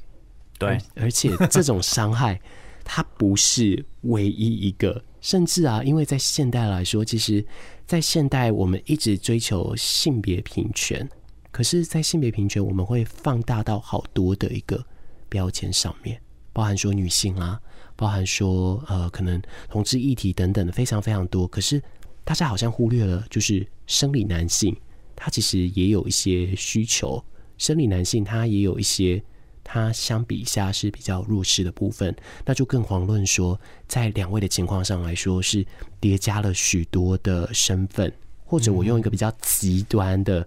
[0.58, 2.38] 对，而且这种伤害。
[2.88, 7.44] 它不是唯一一个，甚至啊，因为在现代来说，其实，
[7.84, 11.08] 在现代我们一直追求性别平权，
[11.50, 14.86] 可是，在性别平权，我们会放大到好多的一个
[15.28, 16.20] 标签上面，
[16.52, 17.60] 包含说女性啊，
[17.96, 21.44] 包含说呃，可能同志议题等等的非常非常多。
[21.48, 21.82] 可是
[22.22, 24.72] 大家好像忽略了，就是生理男性，
[25.16, 27.20] 他其实也有一些需求，
[27.58, 29.22] 生理男性他也有一些。
[29.68, 32.14] 他相比下是比较弱势的部分，
[32.44, 35.66] 那就更遑论说，在两位的情况上来说是
[35.98, 38.12] 叠加了许多的身份，
[38.44, 40.46] 或者我用一个比较极端的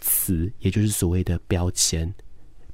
[0.00, 2.12] 词，也就是所谓的标签，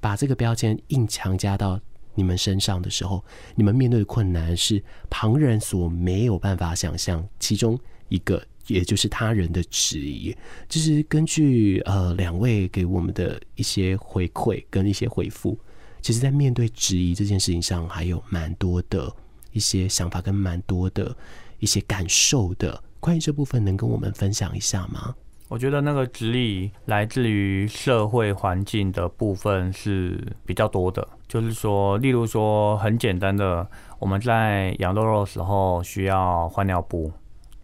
[0.00, 1.78] 把这个标签硬强加到
[2.14, 3.22] 你们身上的时候，
[3.54, 8.42] 你们面对的困难是旁人所没有办法想象，其中一个。
[8.66, 10.36] 也就是他人的质疑，
[10.68, 15.58] 就是根据呃两位给我们的一些回馈跟一些回复，
[16.02, 19.10] 其实，在面对质疑这件事情上，还有蛮多的
[19.52, 21.16] 一些想法跟蛮多的
[21.60, 22.78] 一些感受的。
[23.00, 25.14] 关于这部分，能跟我们分享一下吗？
[25.48, 33.66] 我觉得那个质疑来自于社会环境的部分是比较多的，就是说，例如说很简单的，
[33.98, 37.10] 我们在养肉肉的时候需要换尿布。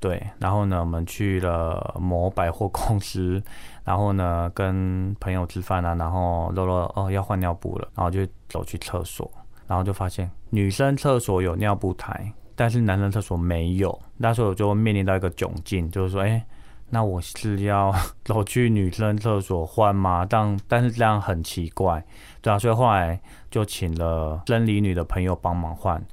[0.04, 3.42] 对，然后呢，我们去了某百货公司，
[3.84, 9.30] 然后呢，跟朋友吃饭啊，然后露露哦要换尿布了，然后就走去厕所，
[9.66, 16.44] 然后就发现女生厕所有尿布台，但是男生厕所没有，那时候我就面临到一个窘境，就是说，哎，
[16.90, 17.90] 那我是要
[18.26, 20.26] 走去女生厕所换吗？
[20.28, 22.04] 但但是这样很奇怪，
[22.42, 23.18] 对啊，所以后来
[23.50, 26.04] 就请了生理女的朋友帮忙换。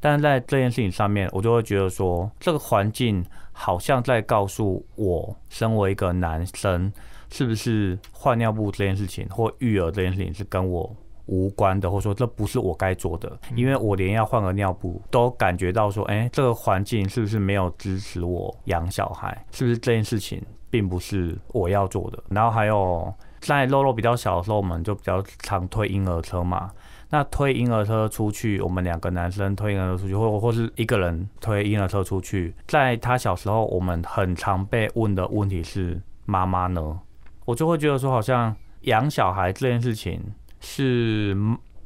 [0.00, 6.90] 但是在这件事情上面，我就会觉得说，这个环境好像在告诉我，身为一个男生，
[7.30, 10.90] 是不是换尿布这件事情或育儿这件事情是跟我
[11.26, 19.44] 无关的，或者说这不是我该做的，因为我连要换个尿布都感觉到说，哎，这个环境是不是没有支持我养小孩？
[19.52, 22.22] 是不是这件事情并不是我要做的？
[22.30, 26.70] 然后还有在肉肉比较小的时候，我们就比较常推婴儿车嘛。
[27.12, 37.00] 那推婴儿车出去，我们两个男生推婴儿车出去，或或是一个人推婴儿车出去，在他小时候，我们很常被问的问题是：妈妈呢？
[37.44, 40.22] 我就会觉得说，好像养小孩这件事情
[40.60, 41.36] 是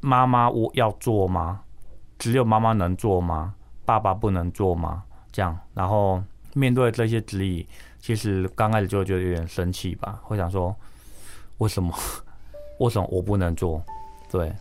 [0.01, 1.63] 妈妈我要做吗？
[2.19, 3.55] 只有妈妈能做吗？
[3.87, 5.03] 爸爸不能做吗？
[5.33, 7.67] 这样，然后面对这些质疑，
[7.99, 10.77] 其实刚开始就会觉得有点生气吧，会想说，
[11.59, 11.95] 为什么？
[12.81, 13.83] 为什么我不能做？
[14.31, 14.53] 对。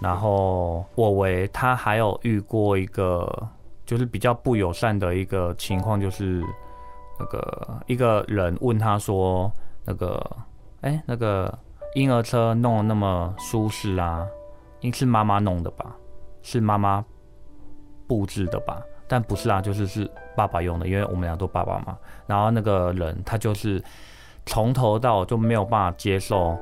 [0.00, 3.48] 然后我为他还有遇过一个，
[3.84, 6.42] 就是比较不友善的一个情况，就是
[7.18, 9.52] 那个一个人问他说，
[9.84, 10.24] 那个，
[10.80, 11.52] 哎，那个
[11.94, 14.26] 婴儿车弄得那么舒适啊，
[14.80, 15.94] 应是妈妈弄的吧？
[16.42, 17.04] 是妈妈
[18.06, 18.80] 布置的吧？
[19.06, 21.98] 但不是啊，就是是爸爸用的，因为我们俩都爸爸嘛。
[22.26, 23.82] 然后那个人他就是
[24.46, 26.56] 从头到尾就没有办法接受，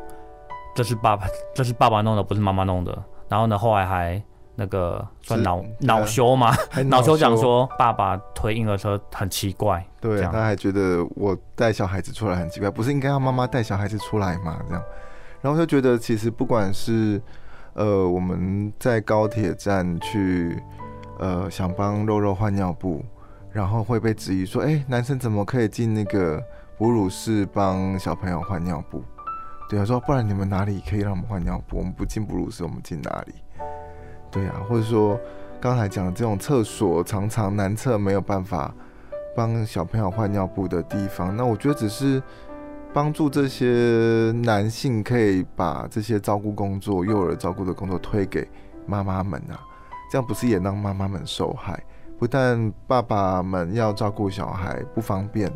[0.75, 3.01] 这是爸爸，这是爸爸弄的，不是妈妈弄的。
[3.29, 4.23] 然后呢，后来还
[4.55, 6.53] 那个算恼恼羞吗？
[6.87, 14.59] 恼羞讲说爸爸推婴儿车很奇怪，对，他还觉得我带小孩子出来很奇怪，不是应该要妈妈带小孩子出来吗？
[14.69, 14.83] 这样，
[15.41, 17.23] 然后就觉得其实不管是
[17.75, 20.61] 呃我们在高铁站去
[21.19, 23.05] 呃想帮肉肉换尿布，
[23.53, 26.43] 然后会被质疑说，哎，男生怎么可以进那个
[26.77, 29.05] 哺乳室帮小朋友换尿布？
[29.69, 31.77] 对啊，说不然你们哪里可以让我们换尿布？
[31.77, 33.35] 我们不进哺乳室，我们进哪里？
[34.31, 35.21] 对啊，或者说
[35.61, 38.75] 刚才讲的这种厕所常常男厕没有办法
[39.37, 42.23] 帮小朋友换尿布的地方，那我觉得只是
[42.95, 48.49] 帮助这些男性可以把这些照顾工作、幼儿照顾的工作推给
[48.87, 49.61] 妈妈们啊，
[50.11, 51.79] 这样不是也让妈妈们受害？
[52.19, 55.53] 不但爸爸们要照顾小孩不方便。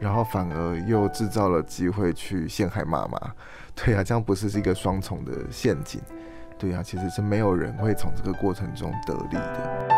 [0.00, 3.18] 然后反而又制造了机会去陷害妈妈，
[3.74, 6.00] 对啊，这样不是是一个双重的陷阱？
[6.58, 9.88] 对啊，其实是没有人会从这个过程中得利的。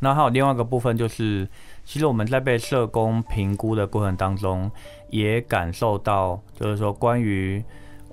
[0.00, 1.48] 那还有另外一个部分就是，
[1.84, 4.70] 其实我们在被社工评估的过程当中，
[5.10, 7.64] 也感受到，就是说关于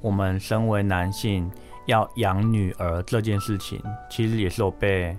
[0.02, 1.52] 我们身为男性。
[1.86, 5.18] 要养女儿这件事情，其实也是有被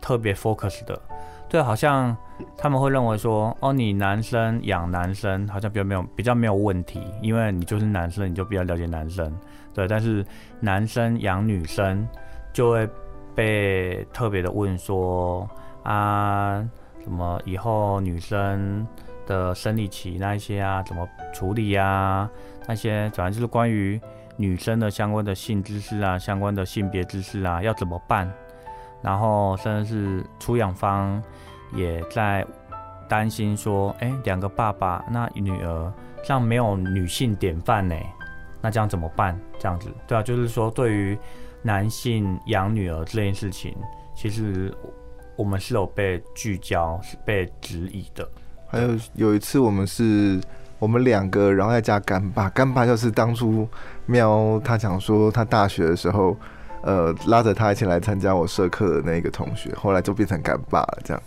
[0.00, 1.00] 特别 focus 的。
[1.48, 2.16] 对，好像
[2.56, 9.32] 他们会认为说，哦，你男生养男生好像比较没有比较没有问题，因为你就是男生，你就比较了解男生。
[9.72, 10.24] 对，但是
[10.60, 12.06] 男生养女生
[12.52, 12.88] 就会
[13.34, 15.48] 被特别的问说，
[15.82, 16.64] 啊，
[17.02, 18.86] 什么以后女生
[19.26, 22.28] 的生理期那一些啊，怎么处理啊？
[22.66, 24.00] 那些反正就是关于。
[24.36, 28.30] 女生的相关的性知识啊，相关的性别知识啊，要怎么办？
[29.00, 31.22] 然后甚至是出养方
[31.74, 32.44] 也在
[33.08, 35.92] 担心说，哎，两个爸爸，那女儿
[36.24, 37.94] 这样没有女性典范呢？
[38.60, 39.38] 那这样怎么办？
[39.58, 41.18] 这样子，对啊，就是说对于
[41.62, 43.76] 男性养女儿这件事情，
[44.16, 44.74] 其实
[45.36, 48.28] 我们是有被聚焦、是被质疑的。
[48.66, 50.40] 还有有一次，我们是。
[50.80, 53.66] 我们两个，然后再加干爸，干爸就是当初
[54.06, 56.36] 喵他讲说他大学的时候，
[56.82, 61.22] 呃，拉着他一起来参加我社课的那个同学，后来就变成干爸了，这样。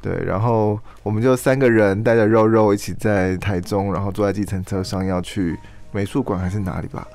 [0.00, 5.58] 对，然后我们就三个人带着肉肉一起在台中，然后坐在计程车上要去
[5.90, 7.06] 美术馆还是哪里吧，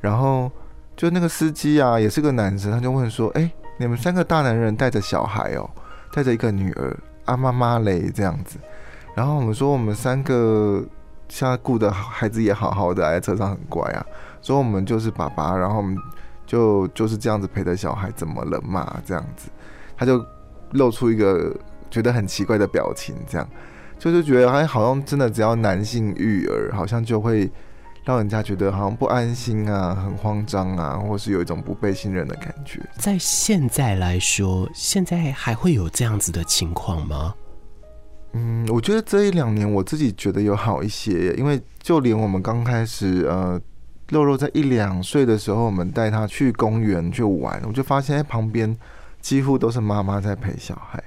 [0.00, 0.50] 然后
[0.96, 5.68] 就那个司机啊，也是个男生，他就问说：“哎，你们三个大男人带着小孩哦，
[6.12, 6.96] 带着一个女儿，
[7.26, 8.58] 阿妈妈嘞这样子。”
[9.14, 10.84] 然后我们说我们三个。
[11.26, 14.06] 现在顾的孩子也好好的，还在车上很乖啊，
[14.44, 15.96] 所以我们就是爸爸，然后我们
[16.44, 19.00] 就就是这样子陪着小孩，怎么了嘛？
[19.06, 19.48] 这样子，
[19.96, 20.22] 他就
[20.72, 21.50] 露出一个
[21.90, 23.48] 觉得很奇怪的表情，这样
[23.98, 27.50] 就是觉得哎，好像真的只要男性育儿，好像就会
[28.04, 32.78] 让人家觉得好像不安心啊，很慌张啊，或是有一种不被信任的感觉。
[32.98, 37.34] 在现在来说，现在还会有这样子的情况吗？
[38.34, 43.58] 嗯，我觉得这一两年我自己觉得有好一些，因为就连我们刚开始，呃，
[44.08, 48.76] 肉肉在一两岁的时候，我们带他去公园去玩，我就发现，哎，旁边
[49.20, 51.02] 几乎都是妈妈在陪小孩。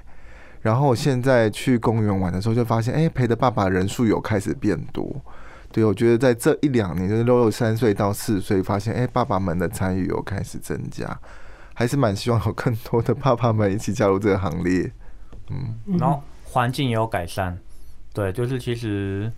[0.60, 5.08] 然后我现在去公园玩的时候，就发现，哎，陪的爸爸人数有开始变多。
[5.70, 11.18] 对，我觉得在这一两年，就是肉肉三岁到四岁，发现，哎，爸爸们的参与有开始增加，
[11.74, 14.90] 还是蛮希望有更多的爸爸们一起加入这个行列。
[15.50, 16.22] 嗯，然后。
[16.50, 17.58] 环境也有改善，
[18.14, 19.30] 对，就是其实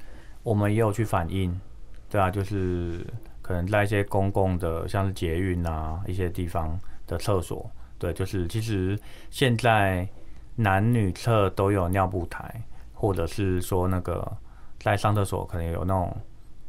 [0.44, 1.61] 我们也有去反映，
[2.09, 3.05] 对啊，就是
[3.51, 8.97] 可能在一些公共的，像是捷运啊一些地方的厕所，对，就是其实
[9.29, 10.09] 现在
[10.55, 12.63] 男女厕都有尿布台，
[12.95, 14.25] 或者是说那个
[14.79, 16.17] 在上厕所可能有那种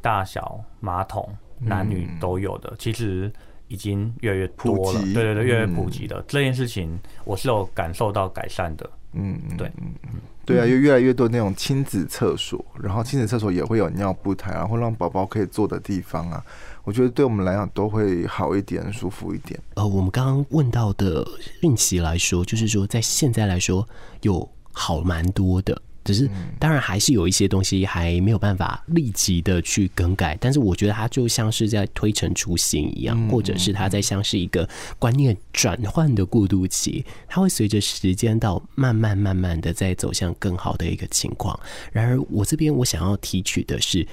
[0.02, 3.32] 大小马桶，男女都有的，其实
[3.68, 5.00] 已经越来越多了。
[5.14, 8.90] 对对对，越来越普及的、嗯、这件事情，我是有感受到改善的。
[9.14, 16.44] 嗯，对，嗯嗯，对啊，又越来越多那种亲子厕所，然后亲子厕所也会有尿布台，然后让宝宝可以坐的地方啊。
[16.84, 19.60] 我觉得对我们来讲都会好一点，舒服一点。
[19.76, 21.26] 呃，我们刚刚问到的
[21.62, 23.88] 讯息来说，就是说在现在来说
[24.22, 30.36] 有好蛮多的，只是当然还是有一些东西还没有办法立即的去更改。
[30.42, 34.68] 但是我觉得它就像是在推陈出新一样，或者是它在像是一个
[34.98, 41.58] 观念转换的过渡期，它会随着时间到慢慢慢慢的在走向更好的一个情况。
[41.92, 44.08] 然而，我这边我想要提取的是。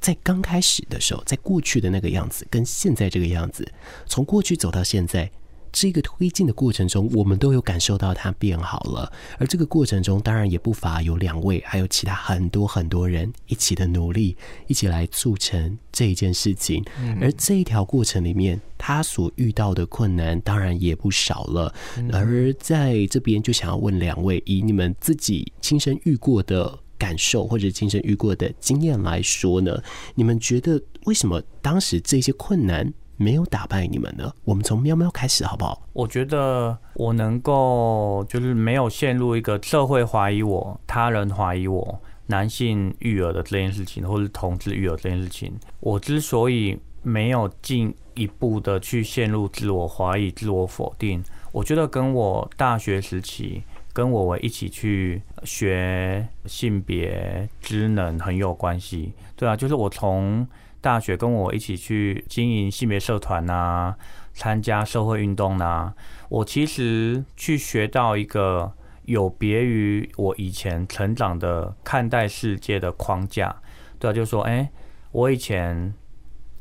[0.00, 3.70] 在刚开始的时候，在过去的那个样子跟现在这个样子，
[4.06, 5.30] 从过去走到现在，
[5.72, 9.12] 这个推进的过程中，我们都有感受到它变好了。
[9.38, 16.84] 而这个过程中，当然也不乏有两位，还有其他很多很多人一起的努力，一起来促成这一件事情。
[17.20, 21.72] 而这一条过程里面，他所遇到的困难当然也不少了。
[22.12, 26.80] 而在这边，就想要问两位，以你们自己亲身遇过的。
[27.00, 29.82] 感受或者亲身遇过的经验来说呢，
[30.14, 34.30] 你们觉得为什么当时这些困难没有打败你们呢？
[34.44, 35.82] 我们从喵喵开始好不好？
[35.94, 45.52] 我觉得我能够就是没有陷入一个社会怀疑我、他人怀疑我、男性育儿的这件事情，或是同志育儿这件事情。
[45.80, 53.62] 我之所以没有进一步的去陷入自我怀疑、自我否定，我觉得跟我大学时期。
[53.92, 60.46] 跟我一起去学性别职能很有关系，对啊，就是我从
[60.80, 63.94] 大学跟我一起去经营性别社团呐，
[64.32, 65.92] 参加社会运动呐，
[66.28, 68.72] 我其实去学到一个
[69.04, 73.54] 有别于我以前成长的看待世界的框架，
[73.98, 74.70] 对啊，就是说，哎，
[75.12, 75.92] 我以前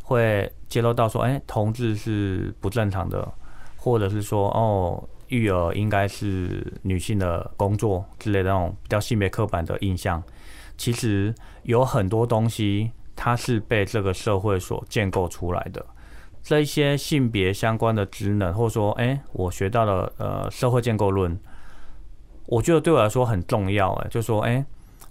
[0.04, 3.32] 会揭露到说，哎，同志是不正常的，
[3.78, 5.08] 或者是说，哦。
[5.30, 10.22] 育儿应该是女性的工作之类的那种比较性别刻板的印象，
[10.78, 15.86] 其实有很多东西它是被这个社会所建构出来的。
[16.42, 21.40] 这一些性别相关的职能，或者说，哎，我学到了呃社会建构论，
[22.48, 23.94] 我觉得对我来说很重要。
[23.94, 24.66] 哎，就说，哎，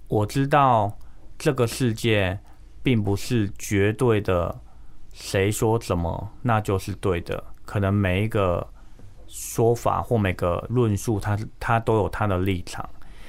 [0.08, 0.98] 我知道
[1.38, 2.38] 这个世界
[2.82, 4.58] 并不是绝对的，
[5.12, 8.66] 谁说怎么那就是对的，可能每一个。
[9.28, 12.88] 说法或每个论述，它它都有它的立场。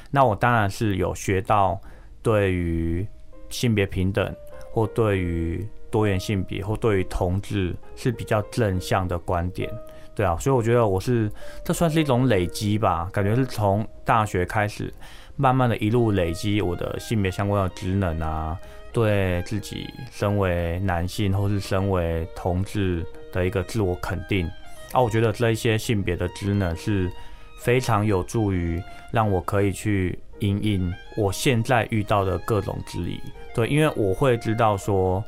[0.10, 1.80] 那我当然是有学到
[2.24, 3.08] 对于
[3.50, 4.34] 性别平等，
[4.72, 9.70] 或对于多元性别，或对于同志是比较正向的观点。
[10.16, 11.32] 对啊，所以我觉得我是
[11.64, 14.94] 这算是一种累积吧，感觉是从大学开始，
[15.36, 18.60] 慢慢的一路累积我的性别相关的职能啊，
[18.92, 24.50] 对自己身为男性或是身为同志的一个自我肯定。
[24.92, 27.12] 啊，我觉得这一些性别的职能是
[27.60, 33.20] 非常有助于让我可以去因应我现在遇到的各种质疑。
[33.54, 35.24] 对，因为我会知道说，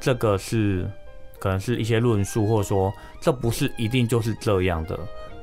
[0.00, 0.88] 这个是
[1.38, 4.98] 可能是一些论述，或者说这不是一定就是这样的。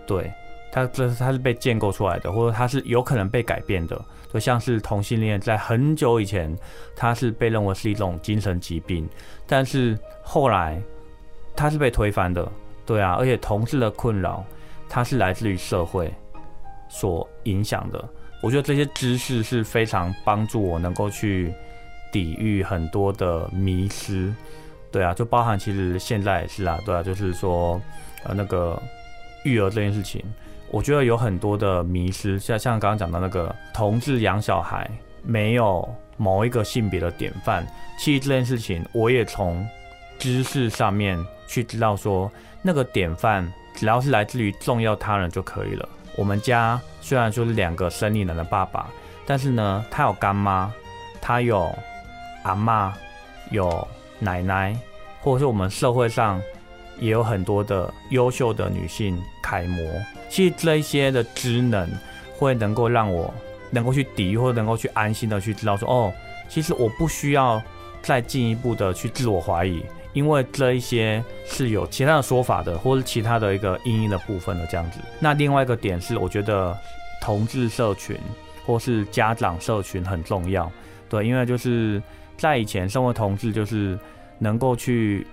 [0.08, 0.32] 对，
[0.72, 4.00] 它这是它是被建构出来的，或者它是有可能被改变的。
[4.34, 6.58] 就像是同性恋，在很久以前，
[6.96, 9.08] 它是被认为是一种精神疾病，
[9.46, 10.82] 但是后来
[11.54, 12.50] 它是被推翻的。
[12.86, 14.44] 对啊，而且同志的困扰，
[14.90, 16.14] 它是来自于社会
[16.90, 18.04] 所影响的。
[18.42, 21.54] 我觉得这些知识是非常帮助我能够去
[22.12, 24.34] 抵御很多的迷失。
[24.92, 27.80] 对啊，就包含其实现在也是啊，对啊，就是说
[28.24, 28.82] 呃那个
[29.44, 30.22] 育儿这件事情，
[30.72, 34.90] 我觉得有很多的迷失，像像刚刚讲的那个同志养小孩
[35.24, 37.66] 没有某一个性别的典范，
[38.00, 39.66] 其实这件事情我也从
[40.18, 41.18] 知识上面
[41.48, 42.30] 去知道说。
[42.62, 45.88] 那个典范只要是来自于重要他人就可以了。
[46.16, 48.90] 我们家虽然说是两个生理男的爸爸，
[49.26, 50.72] 但是呢，他有干妈，
[51.22, 51.74] 他有
[52.44, 52.94] 阿妈，
[53.50, 53.88] 有
[54.20, 54.78] 奶奶，
[55.22, 56.42] 或者是我们社会上
[57.00, 59.80] 也有很多的优秀的女性楷模。
[60.30, 61.90] 其实这一些的职能
[62.38, 63.34] 会能够让我
[63.70, 66.14] 能够去抵御，或者能够去安心的去知道说，哦，
[66.50, 67.62] 其实我不需要
[68.02, 69.84] 再进一步的去自我怀疑。
[70.14, 75.00] 因为这一些是有其他的说法的，或是其他的一个因应的部分的这样子。
[75.20, 76.78] 那另外一个点是，我觉得
[77.22, 78.18] 同志社群
[78.66, 80.72] 或是家长社群很重要，
[81.10, 82.02] 对，因为就是
[82.38, 83.98] 在以前，身为同志就是
[84.38, 85.26] 能够去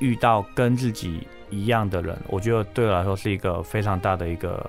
[0.00, 4.68] 遇到跟自己一样的人，我觉得对我来说是一个非常大的一个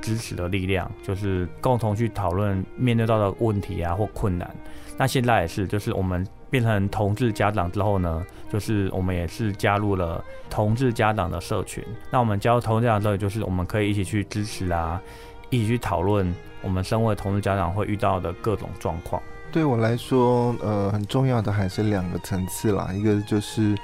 [0.00, 4.50] 支持的力量，就是共同去讨论面对到的问题啊或困难。
[4.96, 11.82] 那现在也是，就是我们变成同志家长之后呢，就是我们也是加入了同志家长的社群。
[12.10, 15.00] 那我们加入同志家长之后，就是我们可以一起去支持啊，
[15.48, 19.22] 一起去讨论我们身为同志家长会遇到的各种状况。
[19.52, 23.76] 对我来说，呃，很重要的还是两个层次啦，一个就是，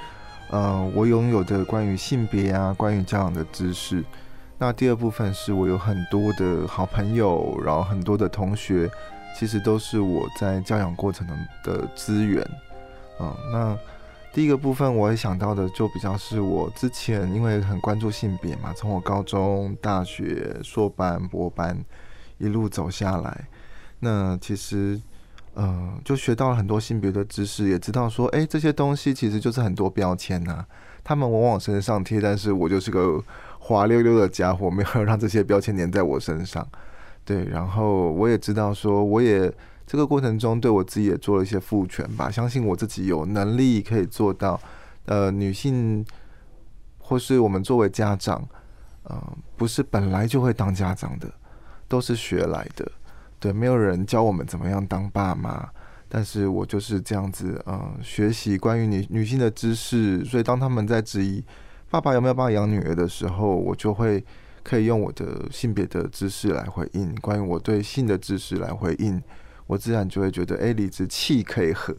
[0.49, 4.03] 呃，我拥有的关于性别啊、关于家长的知识。
[4.57, 8.89] 那第二部分是我有很多的好朋友，然后很多的同学，
[9.37, 12.43] 其实都是我在教养过程中的资源。
[13.19, 13.77] 嗯，那
[14.33, 21.77] 第一个部分我也想到的，就比较是我之前因为很关注性别嘛，从我高中、大学、硕班、博班
[22.39, 23.47] 一路走下来，
[23.99, 24.99] 那其实。
[25.59, 30.65] 嗯，就学到了很多性别的知识，也知道说，哎、这些东西其实就是很多标签呐、啊，
[31.03, 33.19] 他们往往身上贴，但是我就是个
[33.57, 36.67] 滑溜溜的家伙，没有让这些标签粘在我身上。
[37.27, 39.53] 对，然后我也知道说，我也
[39.85, 44.57] 这个过程中对我自己也做了一些赋权吧，相信我自己有能力可以做到。
[45.07, 46.05] 呃，女性
[46.97, 48.47] 或是我们作为家长，
[49.03, 51.29] 呃，不是本来就会当家长的，
[51.89, 52.89] 都是学来的。
[53.39, 55.69] 对，没有人教我们怎么样当爸妈，
[56.07, 60.23] 但是我就是这样子，嗯，学习关于女女性的知识。
[60.23, 61.43] 所以当他们在质疑
[61.89, 64.23] 爸爸有没有办法养女儿的时候，我就会
[64.67, 69.21] 可以用我的性别的知识来回应，关于我对性的知识来回应，
[69.65, 71.95] 我自然就会觉得，哎，理直气可以和，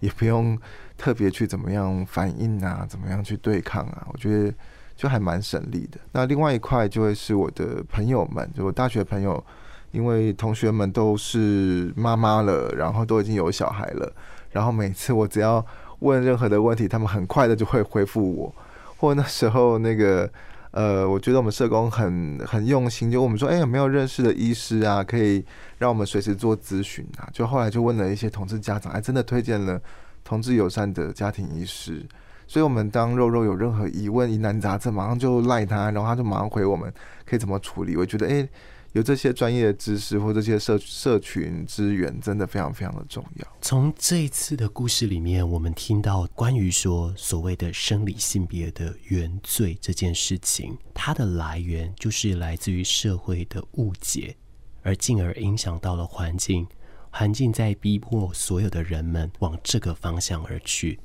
[0.00, 0.58] 也不用
[0.96, 4.52] 特别去怎么样反应啊，怎么样去对抗啊，我觉得
[4.96, 6.00] 就还蛮省力的。
[6.10, 9.44] 那另外一块就会是我的朋友们，就我大学朋友。
[9.90, 14.12] 因为同学们都是妈妈了，然后都已经有小孩了，
[14.50, 15.64] 然后每次我只要
[16.00, 18.54] 问任何的问题，他们很快的就会回复我。
[18.98, 20.30] 或那时候那个
[20.70, 25.44] 呃，我觉得我们社工很很用心，就我们说，哎，有没有认识的医师啊，可以
[25.78, 27.28] 让我们随时做咨询啊？
[27.32, 29.80] 就后来就问了一些同志家长，哎，真的推荐了
[30.22, 32.04] 同志友善的家庭医师。
[32.46, 36.92] 所以，我们当肉肉有任何疑问、疑难杂症，马上就赖他，然后他就马上回我们，
[37.26, 37.96] 可以怎么处理？
[37.96, 38.48] 我觉得，哎。
[38.92, 43.46] 有这些专业的知识或这些社社群资源，真的非常非常的重要。
[43.60, 54.34] 从这一次的故事里面，我们听到关于说所谓的生理性别的原罪这件事情，它的来源就是来自于社会的误解，
[54.82, 56.66] 而进而影响到了环境，
[57.10, 60.98] 环境在逼迫所有的人们往这个方向而去。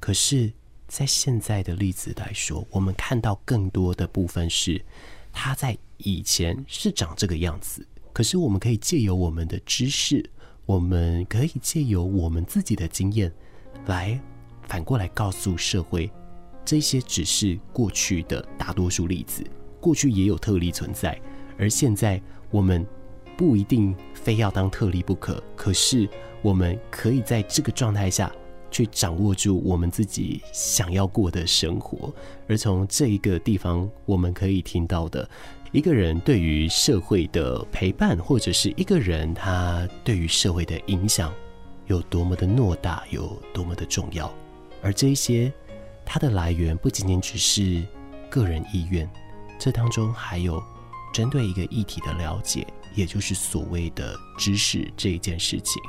[0.00, 0.52] 可是，
[0.88, 4.84] 在现在的例子来说，我们看到更多的部分是
[5.32, 5.78] 他在。
[5.98, 10.24] 以前是长这个样子，可是我们可以借由我们的知识，
[10.64, 13.32] 我们可以借由我们自己的经验，
[13.86, 14.18] 来
[14.66, 16.10] 反过来告诉社会，
[16.64, 19.42] 这些只是过去的大多数例子，
[19.80, 21.20] 过去也有特例存在，
[21.58, 22.20] 而现在
[22.50, 22.86] 我们
[23.36, 26.08] 不一定非要当特例不可，可是
[26.42, 28.32] 我们可以在这个状态下
[28.70, 32.12] 去掌握住我们自己想要过的生活，
[32.46, 35.28] 而从这一个地方，我们可以听到的。
[35.70, 41.30] 一个人对于社会的陪伴，或者是一个人他对于社会的影响，
[41.88, 44.32] 有多么的偌大，有多么的重要。
[44.82, 45.52] 而这一些，
[46.06, 47.82] 它的来源不仅仅只是
[48.30, 49.06] 个人意愿，
[49.58, 50.62] 这当中还有
[51.12, 55.82] 针对一个议题的了解，也就是所谓的知识这一件事情。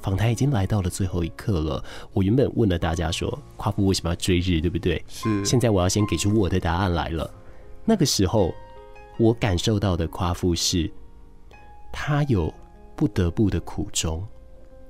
[0.00, 5.04] 访谈已经来到了最后一刻了，我原本问了大家说，夸父为什么要追日，对不对？
[5.06, 5.44] 是。
[5.44, 7.30] 现在我要先给出我的答案来了。
[7.84, 8.54] 那个时候。
[9.18, 10.90] 我感受到的夸父是，
[11.92, 12.52] 他有
[12.94, 14.24] 不得不的苦衷，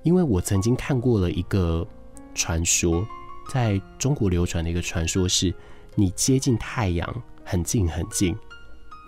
[0.02, 1.86] 因为我曾经看过了一个
[2.34, 3.06] 传说，
[3.50, 5.54] 在中国流传的一个传说是，
[5.94, 8.36] 你接近太阳很近很近，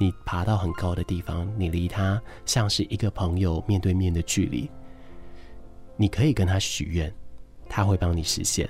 [0.01, 4.71] 你爬到很高的地方，你离他像是一个朋友面对面的距离，
[5.97, 7.13] 你可以跟他许愿，
[7.69, 8.67] 他会帮你实现。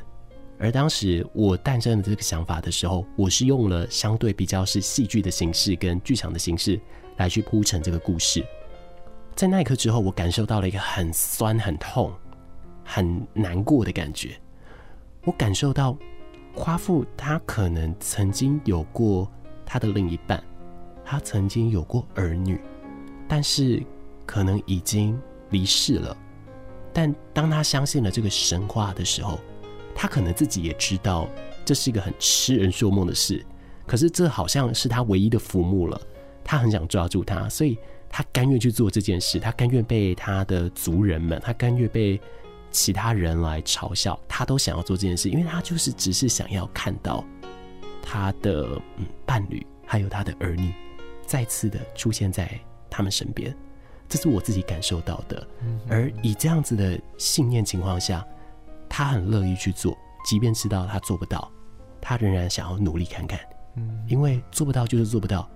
[0.61, 6.78] 而当时我诞生了这个想法的时候，我是用了相对比较是戏剧的形式跟剧场的形式
[7.16, 8.44] 来去铺陈这个故事。
[9.34, 12.12] 在那一刻之后，我感受到了一个很酸、很痛、
[12.84, 14.38] 很难过的感觉。
[15.24, 15.96] 我感受到
[16.54, 19.30] 夸父他可能曾经有过
[19.64, 20.44] 他的另一半，
[21.02, 22.61] 他曾经有过儿女，
[23.26, 23.82] 但是
[24.26, 26.14] 可能已经离世了。
[26.92, 29.40] 但当他相信了这个神话的时候，
[30.01, 31.28] 他可能自己也知道
[31.62, 33.44] 这是一个很痴人说梦的事，
[33.86, 36.01] 可是这好像是他唯一的浮木了。
[36.42, 37.76] 他很想抓住他，所以
[38.09, 39.38] 他甘愿去做这件事。
[39.38, 42.18] 他甘愿被他的族人们，他甘愿被
[42.70, 47.22] 其他人来嘲笑，他都想要做这件事，因为他就是只是想要看到
[48.03, 50.72] 他的嗯伴侣还有他的儿女
[51.26, 53.55] 再次的出现在他们身边，
[54.09, 55.46] 这是我自己感受到的。
[55.90, 58.26] 而以这样子的信念情况下，
[59.01, 59.96] 他很乐意去做，
[60.26, 61.51] 即便知道他做不到，
[62.03, 63.40] 他仍然想要努力看看。
[63.76, 65.48] 嗯因为做不到就是做不到，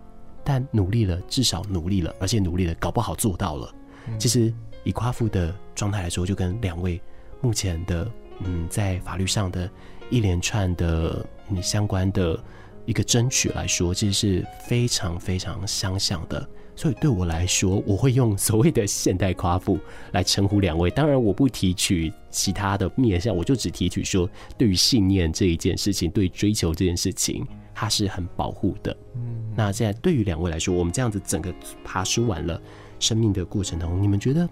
[0.42, 3.70] 但努力了，至少努力了，而且努力了，搞不好做到了。
[4.18, 4.50] 其实
[4.82, 6.98] 以夸父的状态来说，就跟两位
[7.42, 9.68] 目前的嗯，在法律上的
[10.08, 12.42] 一连串的你相关的
[12.86, 16.48] 一个争取来说，其实是非常非常相像的。
[16.76, 19.78] 所以对我来说，我会用所谓的现代夸父
[20.12, 20.90] 来称呼两位。
[20.90, 28.96] 当然，我不提取其他的面向，我就只提取说，对于信念这一件事情，对追求这件事情，他是很保护的。
[29.14, 31.54] 嗯，那现在对于两位来说，我们这样子整个
[31.84, 32.60] 爬梳完了
[32.98, 34.48] 生命的过程当中，你们觉得，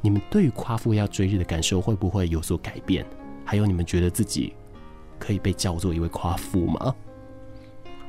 [0.00, 3.04] 你们对于夸父要追日的感受会不会有所改变？
[3.44, 4.54] 还有，你们觉得自己
[5.18, 6.94] 可以被叫做一位夸父吗？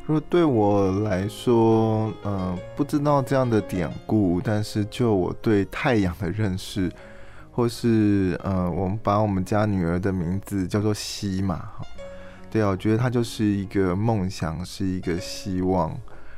[0.09, 6.91] 如果对我来说，嗯、呃，不知道这样的典故，但是就我对太阳的认识，
[7.51, 11.85] 或是呃，我们把我们家女儿的名字叫做希嘛，哈，
[12.49, 15.95] 对啊，我觉得她就是一个梦想，是一个希望，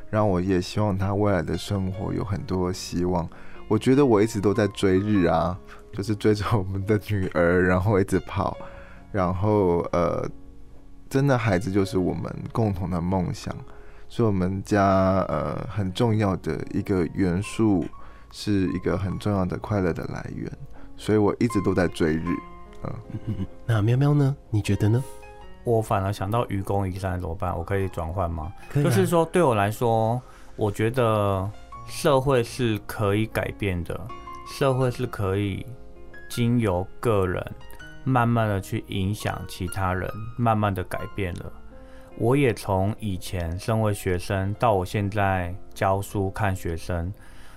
[0.10, 3.26] 然后我也希望她未来的生活有很多希望。
[3.70, 5.58] 我觉得我一直都在追日啊，
[5.94, 8.58] 就是追着我们的女儿，然后一直跑，
[9.14, 10.30] 然后呃。
[11.12, 13.54] 真的，孩子就是我们共同的梦想，
[14.08, 17.86] 是我们家呃很重要的一个元素，
[18.32, 20.50] 是一个很重要的快乐的来源，
[20.96, 22.26] 所以我一直都在追日。
[23.28, 24.34] 嗯， 那喵喵呢？
[24.50, 25.04] 你觉得呢？
[25.66, 27.56] 我反而想到愚公移山怎么办？
[27.56, 28.52] 我可以转换吗？
[28.70, 28.84] 可以。
[28.84, 30.20] 就是说，对我来说，
[30.56, 31.48] 我觉得
[31.88, 34.00] 社会是可以改变的，
[34.48, 35.66] 社会是可以
[36.30, 37.46] 经由个人。
[38.04, 41.52] 慢慢的去影响其他人，慢慢的改变了。
[42.18, 47.12] 我也从以前身为学生，到我现在教书看学生，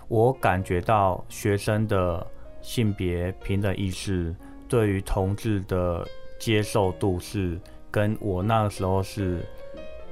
[0.09, 2.25] 我感觉到学生的
[2.63, 4.35] 性别平等意识，
[4.69, 6.07] 对于同志的
[6.39, 9.45] 接受度是跟我那个时候是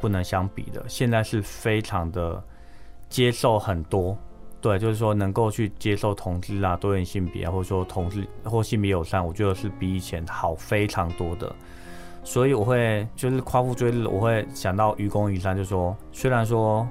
[0.01, 0.85] 不能相比的。
[0.89, 2.43] 现在是非常的
[3.09, 4.19] 接受很多。
[4.63, 11.53] 对，就是说能够去接受同志啊、多元性别啊，或者说同志或性别友善，我觉得是比以前好非常多的。
[12.23, 16.89] 所以我会就是夸父追日，我会想到愚公移山，就说虽然说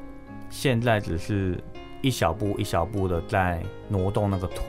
[0.49, 1.57] 现在只是
[2.01, 4.63] 一小步一小步的在挪动那个土，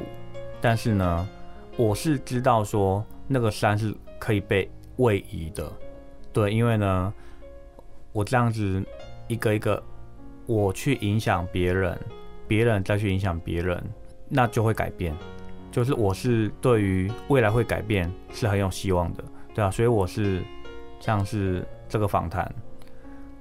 [0.61, 1.29] 但是呢，
[1.77, 5.69] 我是知道说那个山是可以被位移的。
[6.33, 7.13] 对，因为呢，
[8.13, 8.81] 我这样子
[9.27, 9.83] 一个一个
[10.47, 11.99] 我去影响别人。
[12.47, 13.83] 别人再去影响别人，
[14.29, 15.17] 那就会改变。
[15.71, 19.25] 就是我是对于未来会改变是很有希望的，
[19.55, 20.43] 对啊，所以我是
[21.01, 22.55] 像是这个访谈，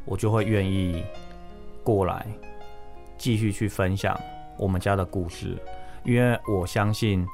[0.05, 1.03] 我就会愿意
[1.83, 2.25] 过来
[3.17, 4.17] 继续去分享
[4.57, 5.57] 我们家的故事，
[6.05, 7.27] 因为我相信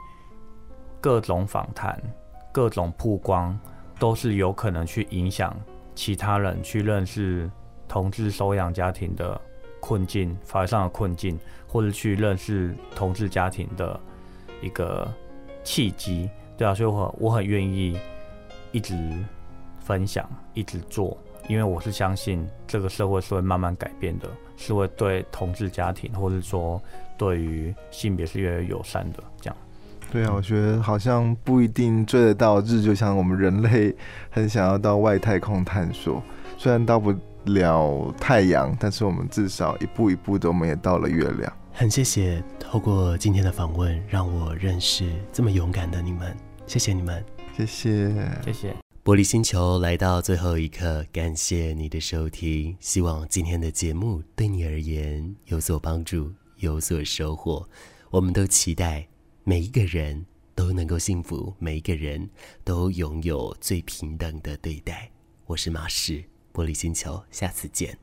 [1.00, 2.02] 各种访谈、
[2.52, 3.56] 各种曝光
[4.00, 5.56] 都是有可能去影响
[5.94, 7.48] 其他人去认识
[7.88, 9.40] 同志收养家庭的
[9.80, 11.40] 困境，法律上的困境。
[11.70, 14.00] 或者去认识同志家庭的
[14.62, 15.06] 一个
[15.66, 18.00] 契机，对啊，所以我我很愿意
[18.72, 18.96] 一直
[19.82, 21.16] 分享，一直做，
[21.50, 26.82] 因为我是相信这个社会是会慢慢改变的，是会对同志家庭，或者说
[27.18, 29.22] 对于性别是越来越友善的。
[29.42, 29.58] 这样，
[30.10, 33.94] 对啊，我觉得好像不一定追得到日，就像我们人类
[34.30, 36.24] 很想要到外太空探索，
[36.58, 37.14] 虽然到不
[37.48, 41.52] 了太阳，但是我们至少一步一步的，我们也到了月亮。
[41.74, 46.36] 很谢谢透过今天的访问，让我认识这么勇敢的你们，
[46.66, 47.24] 谢谢你们，
[47.56, 48.76] 谢谢，谢谢。
[49.04, 57.68] 玻璃星球来到最后一刻，感谢你的收听，希望今天的节目对你而言有所帮助，有所收获。
[58.10, 59.08] 我们都期待
[59.44, 60.26] 每一个人
[60.56, 62.30] 都能够幸福，每一个人
[62.64, 65.10] 都拥有最平等的对待。
[65.46, 66.24] 我是马士。
[66.58, 67.96] 玻璃星球，下次见。